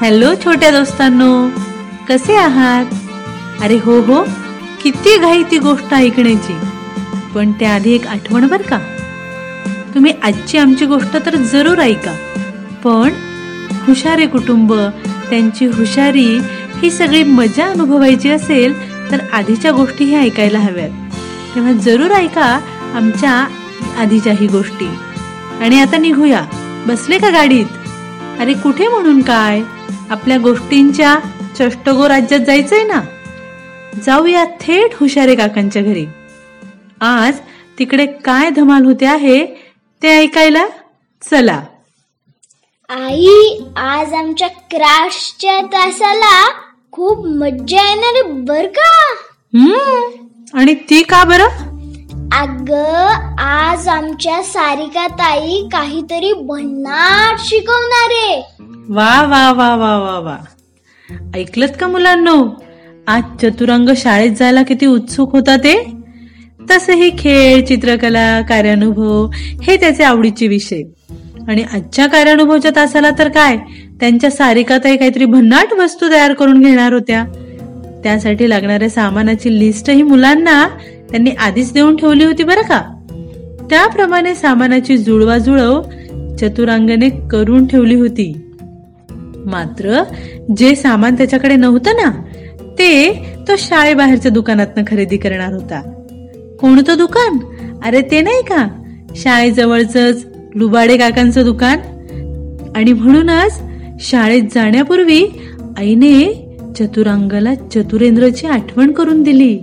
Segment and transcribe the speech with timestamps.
[0.00, 1.48] Hello छोट्या दोस्तांनो
[2.08, 2.86] कसे आहात?
[3.62, 4.24] अरे हो हो
[4.82, 6.56] किती घाई ती गोष्ट ऐकण्याची.
[7.34, 8.78] पण त्याआधी एक आठवण बर का?
[9.94, 12.12] तुम्ही आजची आमची गोष्ट तर जरूर ऐका.
[12.84, 13.10] पण
[13.86, 14.74] हुशारे कुटुंब
[15.30, 16.40] त्यांची हुशारी
[16.76, 18.74] ही सगळी मजा अनुभवायची असेल
[19.10, 20.90] तर आधीच्या गोष्टीही ऐकायला हव्यात.
[21.54, 22.60] तेव्हा जरूर ऐका
[22.94, 23.46] आमच्या
[23.98, 24.88] आधीच्याही गोष्टी.
[25.60, 26.42] आणि आता निघूया.
[26.86, 27.66] बसले का गाडीत?
[28.38, 29.62] अरे कुठे म्हणून काय?
[30.10, 31.18] आपल्या गोष्टींच्या
[31.58, 33.00] चष्टगो राज्यात जायचंय ना?
[34.06, 36.06] जाऊया थेट हुशारे काकांच्या घरी.
[37.00, 37.38] आज
[37.78, 39.44] तिकडे काय धमाल होते आहे
[40.02, 40.66] ते ऐकायला?
[41.22, 41.60] चला.
[42.88, 46.48] आई आज आमच्या क्राशच्या तासाला
[46.92, 48.90] खूप मज्जा येणार आहे बर का?
[49.54, 50.10] हम्म.
[50.58, 51.48] आणि ती का बरं?
[52.32, 52.72] अग
[53.40, 58.59] आज आमच्या सारिका ताई काहीतरी भन्नाट शिकवणार आहे.
[58.92, 60.36] वा वा वा वा वा वा.
[61.34, 62.64] ऐकलत का मुलांनो?
[63.06, 65.92] आज चतुरंग शाळेत जायला किती उत्सुक होता ते?
[66.70, 69.30] तसही खेळ चित्रकला कार्यानुभव
[69.62, 70.82] हे त्याचे आवडीचे विषय.
[71.48, 73.56] आणि आजच्या कार्यानुभवच्या तासाला तर काय?
[74.00, 77.24] त्यांच्या सारिकाताई काहीतरी भन्नाट वस्तू तयार करून घेणार होत्या.
[78.04, 80.68] त्यासाठी लागणाऱ्या सामानाची लिस्टही मुलांना
[81.10, 82.82] त्यांनी आधीच देऊन ठेवली होती बरं का?
[83.70, 85.82] त्याप्रमाणे सामानाची जुळवाजुळव
[86.40, 88.46] चतुरांगने करून ठेवली होती.
[89.50, 90.02] मात्र
[90.56, 92.10] जे सामान त्याच्याकडे नव्हतं ना
[92.78, 93.12] ते
[93.48, 95.80] तो शाळेबाहेरच्या दुकानातनं खरेदी करणार होता.
[96.60, 97.38] कोणतं दुकान?
[97.84, 98.68] अरे ते नाही का?
[99.16, 99.96] शाळेजवळच
[100.54, 101.78] लुबाडे काकांचं दुकान.
[102.76, 103.60] आणि म्हणूनच
[104.00, 105.24] शाळेत जाण्यापूर्वी
[105.78, 106.46] आईने
[106.78, 109.58] चतुरांगला चतुरेंद्रची आठवण करून दिली.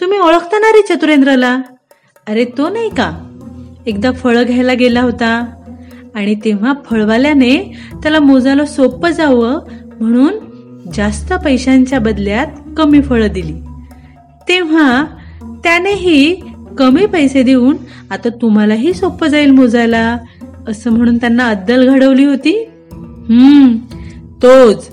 [0.00, 1.58] तुम्ही ओळखता ना रे चतुरेंद्रला?
[2.28, 3.12] अरे तो नाही का?
[3.86, 5.61] एकदा फळं घ्यायला गेला होता.
[6.14, 9.60] आणि तेव्हा फळवाल्याने त्याला मोजायला सोपं जावं
[10.00, 10.32] म्हणून
[10.94, 12.46] जास्त पैशांच्या बदल्यात
[12.76, 13.54] कमी फळं दिली.
[14.48, 15.04] तेव्हा
[15.64, 16.42] त्यानेही
[16.78, 17.76] कमी पैसे देऊन
[18.10, 20.18] आता तुम्हालाही सोपं जाईल मोजायला
[20.68, 22.68] असं म्हणून त्यांना अद्दल घडवली होती.
[22.92, 23.76] हम्म
[24.42, 24.88] तोच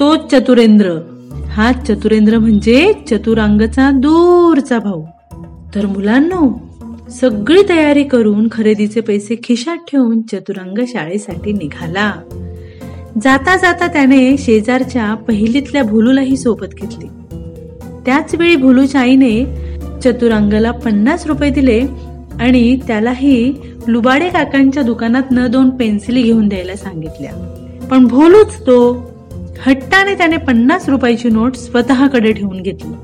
[0.00, 0.98] तोच चतुरेंद्र.
[1.50, 5.04] हा चतुरेंद्र म्हणजे चतुरांगचा दूरचा भाऊ.
[5.74, 6.71] तर मुलांनो
[7.20, 12.12] सगळी तयारी करून खरेदीचे पैसे खिशात ठेवून चतुरंग शाळेसाठी निघाला.
[13.22, 17.06] जाता जाता त्याने शेजारच्या पहिलीतल्या भुलूलाही सोबत घेतली.
[18.06, 19.44] त्याच वेळी भुलूच्या आईने
[20.04, 21.80] चतुरंगला पन्नास रुपये दिले
[22.40, 23.54] आणि त्यालाही
[23.88, 27.32] लुबाडे काकांच्या दुकानात न दोन पेन्सिली घेऊन द्यायला सांगितल्या.
[27.90, 29.10] पण भोलूच तो
[29.66, 32.94] हट्टाने त्याने पन्नास रुपयाची नोट स्वतःकडे ठेवून घेतली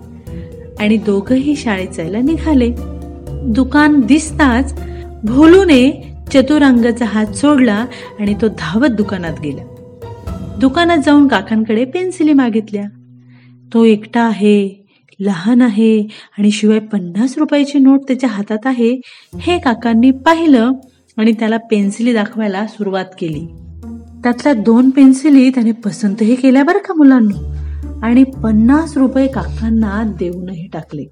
[0.81, 2.98] आणि दोघही शाळेत जायला निघाले.
[3.43, 4.81] दुकान दिसताच
[5.25, 7.87] भोलूने चतुरंगाचा हात सोडला
[8.21, 9.63] आणि तो धावत दुकानात गेला.
[10.61, 12.85] दुकानात जाऊन काकांकडे पेन्सिली मागितल्या.
[13.75, 14.87] तो एकटा आहे
[15.21, 16.01] लहान आहे
[16.39, 19.01] आणि शिवाय पन्नास रुपयाची नोट त्याच्या हातात आहे
[19.41, 20.73] हे काकांनी पाहिलं
[21.17, 23.47] आणि त्याला पेन्सिली दाखवायला सुरुवात केली.
[24.23, 27.55] त्यातल्या दोन पेन्सिली त्याने पसंतही केल्या बरं का मुलांना?
[28.03, 31.05] आणि पन्नास रुपये काकांना देऊनही टाकले.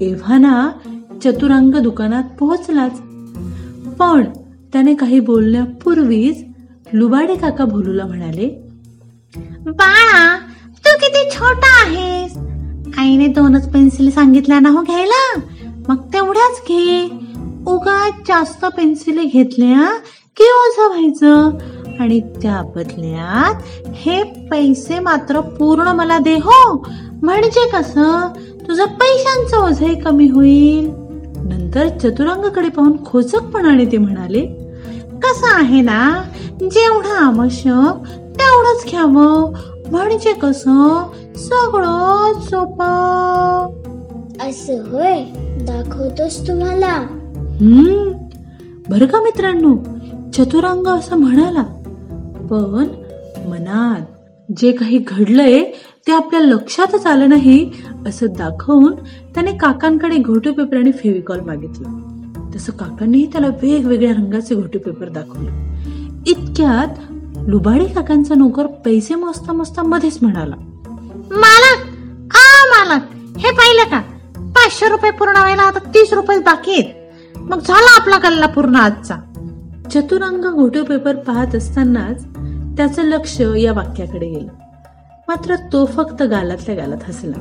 [0.00, 0.70] एव्हाना
[1.24, 2.98] चतुरांग दुकानात पोहोचलाच.
[3.98, 4.24] पण
[4.72, 6.44] त्याने काही बोलण्यापूर्वीच
[6.92, 8.48] लुबाडे काका भोलूला म्हणाले
[9.66, 10.38] बाळा
[10.68, 12.36] तू किती छोटा आहेस.
[12.98, 15.40] आईने दोनच पेन्सिल सांगितल्या ना हो घ्यायला?
[15.88, 17.10] मग तेवढ्याच घे.
[17.66, 19.98] उगा जास्त पेन्सिल घेतल्या
[20.36, 21.50] की ओझं व्हायचं.
[22.00, 26.86] आणि त्या बदल्यात हे पैसे मात्र पूर्ण मला दे हो.
[27.22, 28.28] म्हणजे कसं?
[28.68, 30.99] तुझं पैशांचं ओझही कमी होईल.
[31.74, 34.40] नंतर चतुरांगाकडे पाहून खोचकपणाने ते म्हणाले
[35.22, 36.22] कसं आहे ना?
[36.60, 39.52] जेवढं आवश्यक तेवढंच घ्यावं.
[39.90, 41.02] म्हणजे कसं?
[41.36, 43.82] सगळं सोपं.
[44.48, 45.24] असं होय?
[45.60, 47.06] दाखवतोस तुम्हाला?
[47.60, 48.12] हम्म.
[48.88, 49.76] बरं का मित्रांनो?
[50.32, 51.62] चतुरांग असं म्हणाला.
[52.50, 52.86] पण
[53.48, 54.06] मनात
[54.56, 55.64] जे काही घडलंय
[56.06, 57.70] ते आपल्या लक्षातच आलं नाही
[58.06, 58.94] असं दाखवून
[59.34, 61.98] त्याने काकांकडे घोटू पेपर आणि फेविकॉल मागितलं.
[62.54, 65.50] तसं काकांनीही त्याला वेगवेगळ्या रंगाचे घोटू पेपर दाखवले.
[66.26, 67.12] इतक्यात
[67.48, 70.56] लुबाडी काकांचा नोकर पैसे मोजता मोजता मध्येच म्हणाला
[71.30, 71.86] मालक
[72.36, 73.02] आ मालक
[73.38, 74.00] हे पाहिलं का?
[74.50, 77.38] पाचशे रुपये पूर्ण व्हायला आता तीस रुपये बाकी आहेत.
[77.38, 79.16] मग झाला आपला गल्ला पूर्ण आजचा.
[79.90, 82.24] चतुरांग घोटू पेपर पाहत असतानाच
[82.76, 84.59] त्याचं लक्ष या वाक्याकडे गेलं.
[85.30, 87.36] मात्र तो फक्त गालातल्या गालात हसला.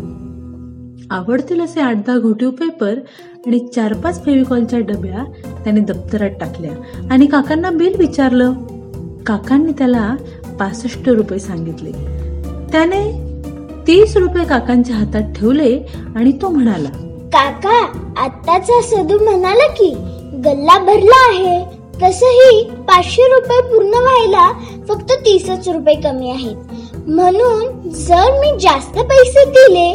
[1.12, 3.00] आवडतील असे आठ दहा घोटीव पेपर
[3.48, 5.24] आणि चार पाच फेविकॉलच्या डब्या
[5.64, 6.72] त्याने दप्तरात टाकल्या
[7.12, 8.54] आणि काकांना बिल विचारलं.
[9.26, 10.16] काकांनी त्याला
[10.60, 11.92] पासष्ट रुपये सांगितले.
[12.72, 13.02] त्याने
[13.88, 15.80] तीस रुपये काकांच्या हातात ठेवले
[16.16, 16.90] आणि तो म्हणाला
[17.34, 17.86] काका
[18.18, 19.94] आताचा सदू म्हणाला की
[20.46, 21.79] गल्ला भरला आहे.
[22.01, 24.51] तसही पाचशे रुपये पूर्ण व्हायला
[24.90, 26.56] फक्त तीसच रुपये कमी आहेत.
[27.07, 29.94] म्हणून जर मी जास्त पैसे दिले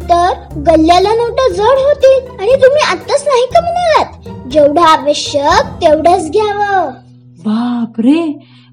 [0.00, 4.28] तर गल्ल्याला नोटा जड होतील आणि तुम्ही आत्ताच नाही का म्हणालात?
[4.50, 6.90] जेवढं आवश्यक तेवढंच घ्यावं.
[7.38, 8.32] बापरे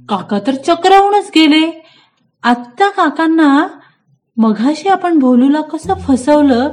[0.09, 1.83] काका तर चक्रावूनच गेले.
[2.43, 3.67] आत्ता काकांना
[4.37, 6.71] मघाशी आपण भोलूला कसं फसवलं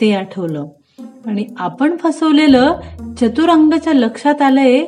[0.00, 0.64] ते आठवलं.
[1.02, 2.80] आणि आपण फसवलेलं
[3.20, 4.78] चतुरंगच्या लक्षात आलंय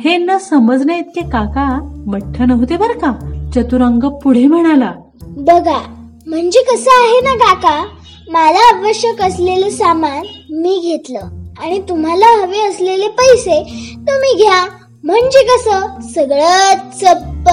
[0.00, 1.68] हे न समजणे इतके काका
[2.06, 3.12] मठ्ठ नव्हते बर का?
[3.54, 5.78] चतुरंग पुढे म्हणाला बघा
[6.26, 7.84] म्हणजे कसं आहे ना काका?
[8.30, 11.28] मला आवश्यक असलेलं सामान मी घेतलं
[11.62, 13.60] आणि तुम्हाला हवे असलेले पैसे
[13.96, 14.64] तुम्ही घ्या.
[15.04, 16.00] म्हणजे कसं?
[16.14, 17.48] सगळं चप्प.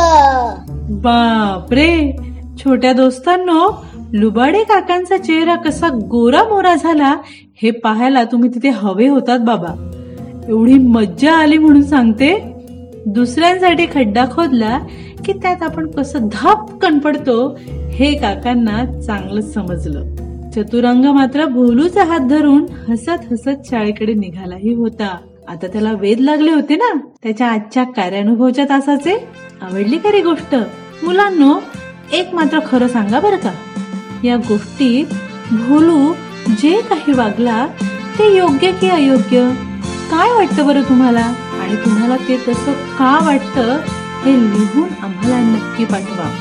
[1.03, 2.11] बापरे!
[2.59, 3.69] छोट्या दोस्तांनो
[4.13, 7.15] लुबाडे काकांचा चेहरा कसा गोरा मोरा झाला
[7.61, 9.91] हे पाहायला तुम्ही तिथे हवे होतात बाबा.
[10.47, 12.53] एवढी मज्जा आली म्हणून सांगते.
[13.05, 14.79] दुसऱ्यांसाठी खड्डा खोदला
[15.25, 17.59] की त्यात आपण कसं धापकन पडतो
[17.91, 20.05] हे काकांना चांगलं समजलं.
[20.55, 25.17] चतुरंग मात्र भोलूचा हात धरून हसत हसत शाळेकडे निघालाही होता.
[25.47, 29.27] आता त्याला वेध लागले होते ना त्याच्या आजच्या कार्यानुभवच्या तासाचे?
[29.61, 30.55] आवडली खरी गोष्ट.
[31.03, 31.59] मुलांनो
[32.13, 33.51] एक मात्र खरं सांगा बरं का?
[34.23, 35.05] या गोष्टीत
[35.53, 36.13] भोलू
[36.57, 37.67] जे काही वागला
[38.19, 39.51] ते योग्य की अयोग्य?
[40.11, 41.33] काय वाटतं बरं तुम्हाला?
[41.61, 43.77] आणि तुम्हाला ते तसं का वाटतं
[44.25, 46.35] हे लिहून आम्हाला नक्की पाठवा.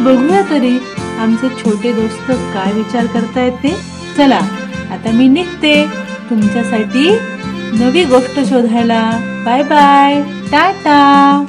[0.00, 0.78] बघूया तरी
[1.18, 3.76] आमचे छोटे दोस्त काय विचार करतायत ते.
[4.16, 4.40] चला
[4.90, 5.86] आता मी निघते.
[6.30, 7.18] तुमच्यासाठी
[7.72, 9.10] नवी गोष्ट शोधायला.
[9.44, 10.22] Bye bye.
[10.22, 11.44] टाटा.